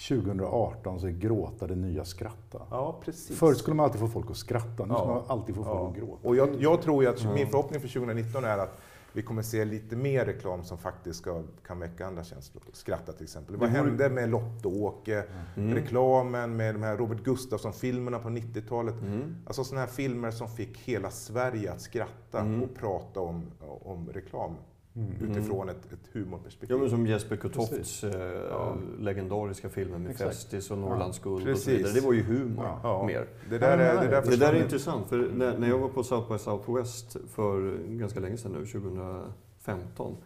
[0.09, 2.61] 2018 så är gråta det nya skratta.
[2.69, 3.37] Ja, precis.
[3.39, 5.05] Förut skulle man alltid få folk att skratta, nu ska Ja.
[5.07, 5.87] man alltid få folk Ja.
[5.89, 6.27] att gråta.
[6.27, 7.33] Och jag, jag tror ju att Ja.
[7.33, 8.77] min förhoppning för 2019 är att
[9.15, 12.63] vi kommer se lite mer reklam som faktiskt ska, kan väcka andra känslor.
[12.73, 13.55] Skratta till exempel.
[13.55, 15.23] Vad hände med Lotte-Åke,
[15.55, 15.73] Mm.
[15.73, 19.01] reklamen med de här Robert Gustafsson-filmerna på 90-talet?
[19.01, 19.35] Mm.
[19.45, 22.63] Alltså sådana här filmer som fick hela Sverige att skratta Mm.
[22.63, 23.51] och prata om,
[23.81, 24.55] om reklam
[24.97, 25.11] Mm.
[25.31, 26.75] utifrån ett, ett humorperspektiv.
[26.75, 28.75] Ja, men som Jesper Kotofts eh, Ja.
[28.99, 30.29] legendariska filmer med Exakt.
[30.35, 31.93] Festis och Norrlands guld och så vidare.
[31.93, 32.79] Det var ju humor Ja.
[32.83, 33.05] Ja.
[33.07, 33.27] mer.
[33.49, 36.03] Det där är, det där Det där är intressant, för när, när jag var på
[36.03, 40.17] South by Southwest för ganska länge sedan nu, 2015.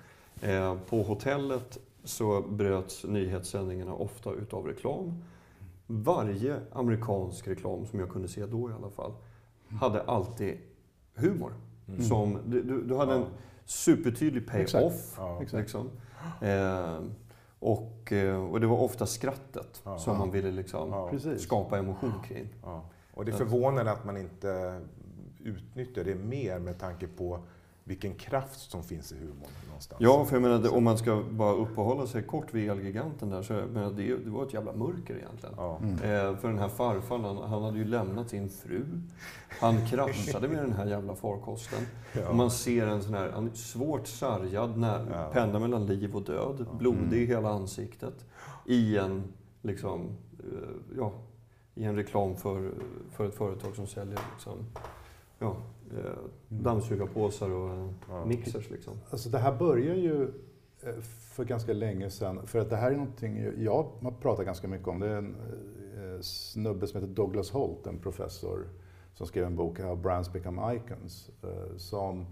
[0.42, 5.14] Eh, på hotellet så bröts nyhetssändningarna ofta utav reklam.
[5.88, 9.12] varje amerikansk reklam som jag kunde se då i alla fall,
[9.70, 10.58] hade alltid
[11.16, 11.54] humor.
[11.88, 12.02] Mm.
[12.02, 13.26] Som, du, du, du hade en
[13.70, 15.14] supertydlig pay-off.
[15.18, 15.42] Ja.
[15.52, 15.90] Liksom.
[16.42, 17.00] Eh,
[17.60, 18.14] och,
[18.52, 19.98] och det var ofta skrattet Ja.
[19.98, 22.48] som man ville liksom skapa emotion kring.
[22.64, 22.84] Ja.
[23.14, 24.82] Och det är förvånande att man inte
[25.44, 27.40] utnyttjar det mer med tanke på
[27.90, 30.02] vilken kraft som finns i humorn någonstans.
[30.02, 33.54] Ja, för jag menar, om man ska bara uppehålla sig kort vid Elgiganten där, så
[33.54, 35.56] jag menar, det, det var ett jävla mörker egentligen.
[35.58, 35.80] Ja.
[35.84, 38.86] Eh, för den här farfaren, han, han hade ju lämnat sin fru.
[39.50, 41.80] Han kraschade med den här jävla farkosten.
[42.30, 45.30] Och man ser en sån här, han är svårt sargad, när, Ja.
[45.34, 48.26] pendlar mellan liv och död, blodig i hela ansiktet.
[48.66, 49.24] I en,
[49.62, 51.12] liksom, eh, ja,
[51.76, 52.72] i en reklam för,
[53.12, 54.66] för ett företag som säljer liksom,
[55.40, 55.58] ja,
[56.48, 58.26] dammsugarpåsar och eh, Ja.
[58.26, 58.70] mixers.
[58.70, 58.94] Liksom.
[59.10, 60.24] Alltså det här börjar ju
[60.84, 62.48] eh, för ganska länge sedan.
[62.48, 65.00] För att det här är någonting jag har pratat ganska mycket om.
[65.00, 65.36] Det är en
[65.98, 68.68] eh, snubbe som heter Douglas Holt, en professor
[69.14, 71.30] som skrev en bok, How Brands Become Icons.
[71.44, 72.26] eh, Som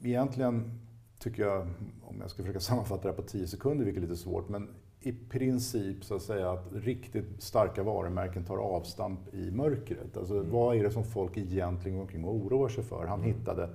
[0.00, 0.80] egentligen,
[1.18, 1.60] tycker jag,
[2.02, 4.68] om jag ska försöka sammanfatta det här på tio sekunder, vilket är lite svårt, men
[5.02, 10.16] i princip så att säga att riktigt starka varumärken tar avstamp i mörkret.
[10.16, 13.06] Alltså vad är det som folk egentligen går omkring och oroar sig för?
[13.06, 13.68] Han hittade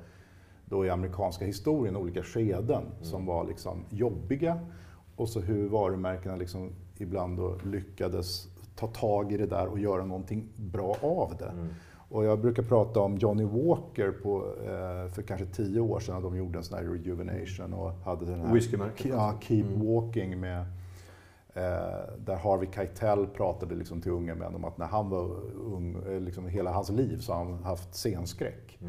[0.66, 4.60] då i amerikanska historien olika skeden som var liksom jobbiga
[5.16, 10.06] och så hur varumärkena liksom ibland då lyckades ta tag i det där och göra
[10.06, 11.52] någonting bra av det.
[12.10, 16.22] Och jag brukar prata om Johnny Walker på, eh, för kanske tio år sedan.
[16.22, 19.48] De gjorde en sån här rejuvenation och hade den här Whiskymärket, Ja, alltså.
[19.48, 20.66] Keep Walking med
[22.26, 26.20] där Harvey Keitel pratade liksom till unga män om att när han var ung, eh,
[26.20, 28.80] liksom hela hans liv så har han haft scenskräck.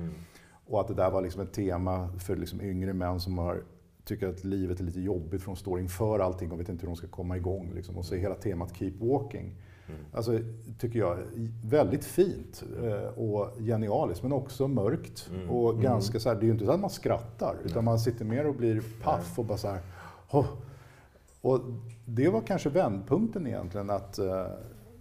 [0.67, 3.63] Och att det där var liksom ett tema för liksom yngre män som har,
[4.05, 6.89] tycker att livet är lite jobbigt för de står inför allting och vet inte hur
[6.89, 7.73] de ska komma igång.
[7.75, 7.97] Liksom.
[7.97, 9.55] Och så är hela temat Keep Walking.
[10.13, 10.39] Alltså,
[10.79, 11.19] tycker jag,
[11.65, 15.31] väldigt fint eh, och genialiskt men också mörkt.
[15.51, 18.25] Och ganska så här, det är ju inte så att man skrattar utan man sitter
[18.25, 19.81] mer och blir paff och bara så här,
[20.31, 20.47] "Åh."
[21.47, 21.61] Och
[22.05, 24.47] det var kanske vändpunkten egentligen att eh,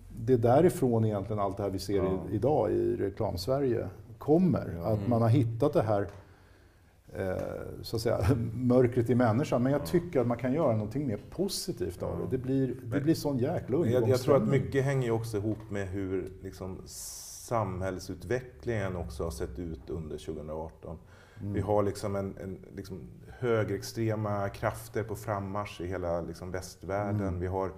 [0.10, 2.20] det är därifrån egentligen allt det här vi ser Ja.
[2.32, 4.80] i, idag i reklamsverige kommer.
[4.84, 6.08] Att man har hittat det här
[7.14, 7.36] eh,
[7.82, 8.20] så att säga,
[8.54, 9.64] mörkret i människan.
[9.64, 12.28] Men jag tycker att man kan göra någonting mer positivt av det.
[12.38, 15.88] Det blir, det blir sån jäkla jag, jag tror att mycket hänger också ihop med
[15.88, 20.98] hur liksom, samhällsutvecklingen också har sett ut under 2018.
[21.42, 23.08] Vi har liksom en, en liksom,
[23.40, 27.40] högerextrema krafter på frammarsch i hela liksom, västvärlden.
[27.40, 27.72] Vi har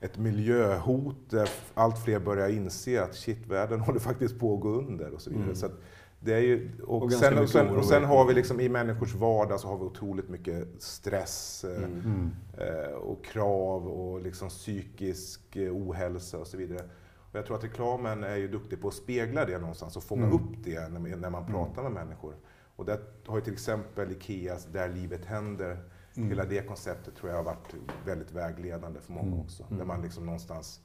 [0.00, 4.68] ett miljöhot där allt fler börjar inse att shit, världen håller faktiskt på att gå
[4.68, 5.54] under och så vidare.
[5.54, 5.72] Så att
[6.20, 9.14] det är ju, och, Och sen, och, sen, och sen har vi liksom i människors
[9.14, 12.30] vardag så har vi otroligt mycket stress eh, Mm.
[12.58, 16.84] eh, och krav och liksom psykisk eh, ohälsa och så vidare.
[17.32, 20.24] Och jag tror att reklamen är ju duktig på att spegla det någonstans och fånga
[20.26, 20.34] Mm.
[20.36, 22.34] upp det när, när man pratar med människor.
[22.80, 25.78] Och där har ju till exempel Ikeas Där livet händer,
[26.16, 26.28] Mm.
[26.28, 27.74] hela det konceptet tror jag har varit
[28.06, 29.66] väldigt vägledande för många också.
[29.70, 30.80] Där man liksom någonstans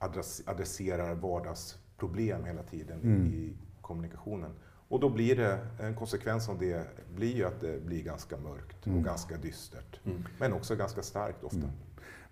[0.00, 3.26] adress- adresserar vardagsproblem hela tiden Mm.
[3.26, 4.50] i kommunikationen.
[4.88, 8.86] Och då blir det, en konsekvens av det blir ju att det blir ganska mörkt
[8.86, 8.98] Mm.
[8.98, 10.00] och ganska dystert.
[10.38, 11.70] Men också ganska starkt ofta.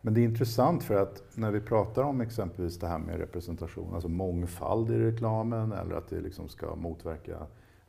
[0.00, 3.94] Men det är intressant för att när vi pratar om exempelvis det här med representation,
[3.94, 7.46] alltså mångfald i reklamen eller att det liksom ska motverka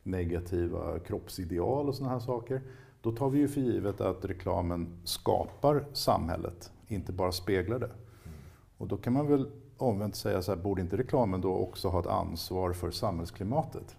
[0.08, 2.62] negativa kroppsideal och sådana här saker.
[3.00, 7.90] Då tar vi ju för givet att reklamen skapar samhället, inte bara speglar det.
[8.78, 12.00] Och då kan man väl omvänt säga så här, borde inte reklamen då också ha
[12.00, 13.96] ett ansvar för samhällsklimatet?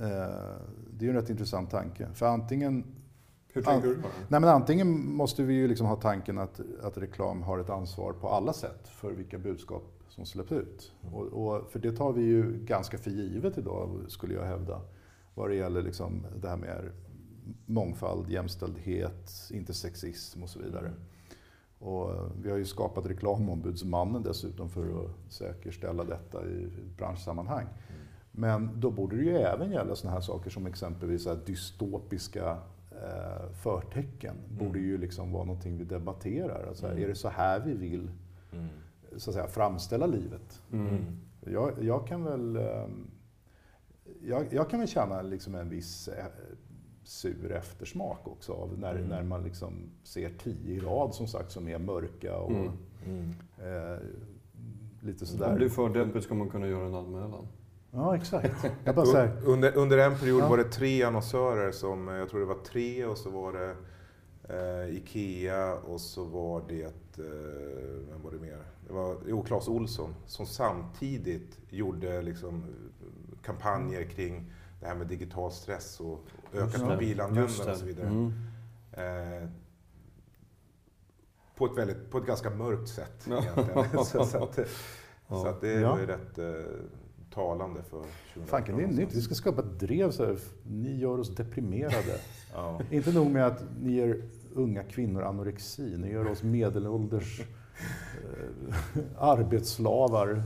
[0.00, 0.56] Eh,
[0.90, 2.08] Det är ju en rätt intressant tanke.
[2.14, 2.84] För antingen
[3.56, 3.96] Hur tänker du?
[3.96, 4.12] Bara?
[4.28, 8.12] Nej, men antingen måste vi ju liksom ha tanken att, att reklam har ett ansvar
[8.12, 10.92] på alla sätt för vilka budskap som släpps ut.
[11.12, 14.80] Och, och, för det tar vi ju ganska för givet idag, skulle jag hävda,
[15.34, 16.90] vad det gäller liksom det här med
[17.66, 20.92] mångfald, jämställdhet, intersexism och så vidare.
[21.78, 22.10] Och
[22.42, 27.66] vi har ju skapat reklamombudsmannen dessutom för att säkerställa detta i branschsammanhang.
[28.32, 32.58] Men då borde det ju även gälla sådana här saker som exempelvis dystopiska
[33.02, 34.34] eh, förtecken.
[34.58, 36.66] borde ju liksom vara någonting vi debatterar.
[36.68, 38.10] Alltså, Är det så här vi vill
[39.16, 40.62] så att säga, framställa livet?
[41.40, 43.10] Jag, jag kan väl ehm,
[44.22, 46.24] jag, jag kan väl känna liksom en viss eh,
[47.04, 51.68] sur eftersmak också av när, när man liksom ser tio i rad som sagt som
[51.68, 53.98] är mörka och eh,
[55.00, 55.58] lite Om sådär.
[55.58, 57.46] det är för deppigt ska man kunna göra en anmälan.
[57.96, 58.64] Ja, exakt.
[59.44, 60.48] Under, under en period Ja.
[60.48, 63.76] var det tre annonsörer som, eh, jag tror det var tre och så var det
[64.48, 66.82] eh, Ikea och så var det
[67.18, 68.58] eh, vem var det mer?
[68.86, 72.64] Det var jo, Claes Olsson som samtidigt gjorde liksom
[73.42, 76.20] kampanjer kring det här med digital stress och
[76.54, 78.06] ökat mobilanvändande och så vidare.
[78.06, 78.32] Mm.
[78.92, 79.48] Eh,
[81.56, 84.04] på, ett väldigt, på ett ganska mörkt sätt egentligen.
[84.04, 84.64] så, så, att, ja.
[85.42, 85.90] så att det ja.
[85.90, 86.74] var ju rätt eh,
[87.36, 87.98] talande för
[88.34, 88.46] 2018.
[88.46, 89.14] Fanken, det är nytt.
[89.14, 92.20] Vi ska skapa ett drev så här, ni gör oss deprimerade.
[92.54, 92.80] ja.
[92.90, 94.22] Inte nog med att ni ger
[94.54, 100.42] unga kvinnor anorexi, ni gör oss medelålders eh, arbetsslavar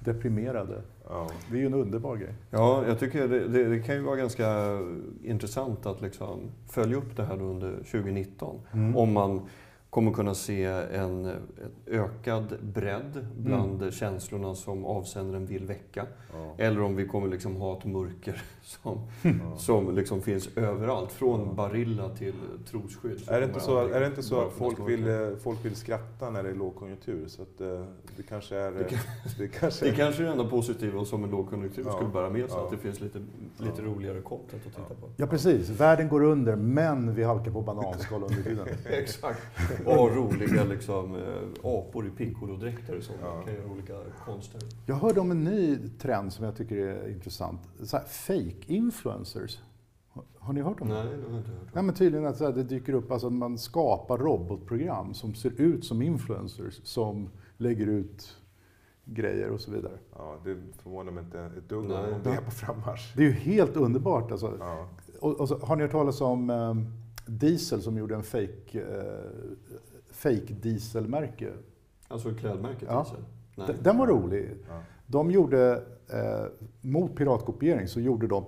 [0.00, 0.82] deprimerade.
[1.08, 1.30] Ja.
[1.50, 2.34] Det är ju en underbar grej.
[2.50, 4.78] Ja, jag tycker det, det, det, kan ju vara ganska
[5.22, 8.60] intressant att liksom följa upp det här under 2019.
[8.72, 8.96] Mm.
[8.96, 9.48] Om man
[9.90, 11.40] kommer kunna se en, en
[11.86, 13.92] ökad bredd bland mm.
[13.92, 16.06] känslorna som avsändaren vill väcka.
[16.32, 16.64] Ja.
[16.64, 19.56] Eller om vi kommer liksom ha ett mörker som, ja.
[19.56, 21.12] som liksom finns överallt.
[21.12, 21.52] Från ja.
[21.52, 22.34] Barilla till
[22.70, 23.22] trosskydd.
[23.28, 26.30] Är det inte så, är det inte så att folk vill, eh, folk vill skratta
[26.30, 27.28] när det är lågkonjunktur?
[27.28, 27.84] Så att, eh,
[28.16, 28.70] det kanske är...
[28.72, 28.98] Det, kan,
[29.38, 31.92] det, kanske, det kanske är det enda positiva som en lågkonjunktur ja.
[31.92, 32.60] skulle bära med sig.
[32.60, 33.18] Att det finns lite,
[33.56, 35.10] lite roligare content att titta på.
[35.16, 35.68] Ja, precis.
[35.68, 38.68] Världen går under, men vi halkar på bananskal under tiden.
[38.84, 39.40] Exakt.
[39.84, 41.20] Och roliga liksom, eh,
[41.62, 43.42] apor i piccolo-dräkter som ja.
[43.42, 44.60] kan göra olika konster.
[44.86, 47.60] Jag hörde om en ny trend som jag tycker är intressant.
[48.08, 49.58] fake influencers.
[50.38, 50.94] Har ni hört om det?
[50.94, 51.74] Nej, det har jag inte hört.
[51.74, 56.02] Nej, men tydligen att det dyker upp, alltså man skapar robotprogram som ser ut som
[56.02, 58.36] influencers som lägger ut
[59.04, 59.98] grejer och så vidare.
[60.16, 61.88] Ja, det förvånar mig inte ett dugg om
[62.24, 63.12] det är på frammarsch.
[63.16, 64.32] Det är ju helt underbart.
[64.32, 64.56] Alltså.
[64.60, 64.88] Ja.
[65.20, 66.86] Och, och så, har ni hört talas om um,
[67.26, 69.30] Diesel som gjorde en fake, uh,
[70.10, 71.52] fake dieselmärke?
[72.08, 73.02] Alltså klädmärket ja.
[73.02, 73.24] Diesel?
[73.56, 73.76] Nej.
[73.82, 74.56] Den var rolig.
[74.68, 74.80] Ja.
[75.10, 76.44] De gjorde, eh,
[76.80, 78.44] mot piratkopiering så gjorde de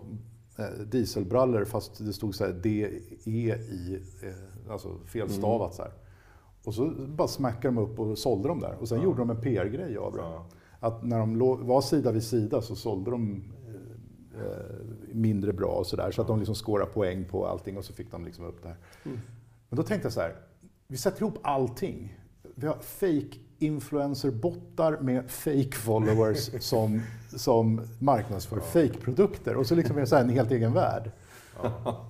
[0.58, 2.88] eh, dieselbrallor fast det stod så här DE
[3.24, 5.72] i, eh, alltså felstavat mm.
[5.72, 5.92] så här.
[6.64, 8.76] Och så bara smackade de upp och sålde dem där.
[8.80, 9.04] Och sen ja.
[9.04, 10.18] gjorde de en PR-grej av det.
[10.18, 10.46] Ja.
[10.80, 15.86] Att när de var sida vid sida så sålde de eh, eh, mindre bra och
[15.86, 16.10] sådär.
[16.10, 18.68] Så att de liksom skårade poäng på allting och så fick de liksom upp det
[18.68, 18.76] här.
[19.04, 19.18] Mm.
[19.68, 20.36] Men då tänkte jag så här,
[20.86, 22.16] vi sätter ihop allting.
[22.54, 27.02] Vi har fake influencer-bottar med fake followers som,
[27.36, 28.62] som marknadsför ja.
[28.62, 29.56] fake-produkter.
[29.56, 31.10] Och så liksom är det så en helt egen värld.
[31.62, 32.06] Ja.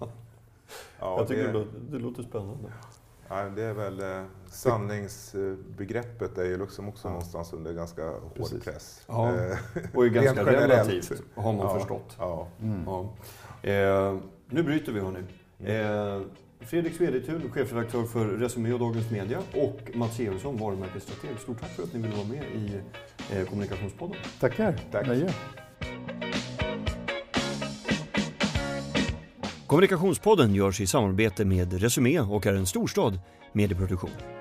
[1.01, 2.73] ja jag tycker det, låter, det låter spännande.
[3.29, 7.13] Ja, det är väl eh, sanningsbegreppet är ju liksom också ja.
[7.13, 8.65] någonstans under ganska hård Precis.
[8.65, 9.03] press.
[9.07, 9.29] Ja.
[9.29, 9.59] Eh,
[9.95, 11.79] och är ganska relativt har man ja.
[11.79, 12.17] förstått.
[12.19, 12.49] Ja.
[12.63, 12.83] Mm.
[12.87, 13.15] Ja.
[13.71, 15.25] Eh, nu bryter vi hörni.
[15.59, 16.17] Mm.
[16.17, 16.23] Eh,
[16.67, 21.39] Fredrik Svedetun, chefredaktör för Resumé och Dagens Media och Mats Georgsson, varumärkesstrateg.
[21.39, 22.73] Stort tack för att ni ville vara med i
[23.35, 24.17] eh, Kommunikationspodden.
[24.41, 24.79] Tackar.
[24.91, 25.07] Tack.
[25.07, 25.35] Nöje.
[29.67, 33.19] Kommunikationspodden görs i samarbete med Resumé och är en storstad
[33.53, 34.40] medieproduktion.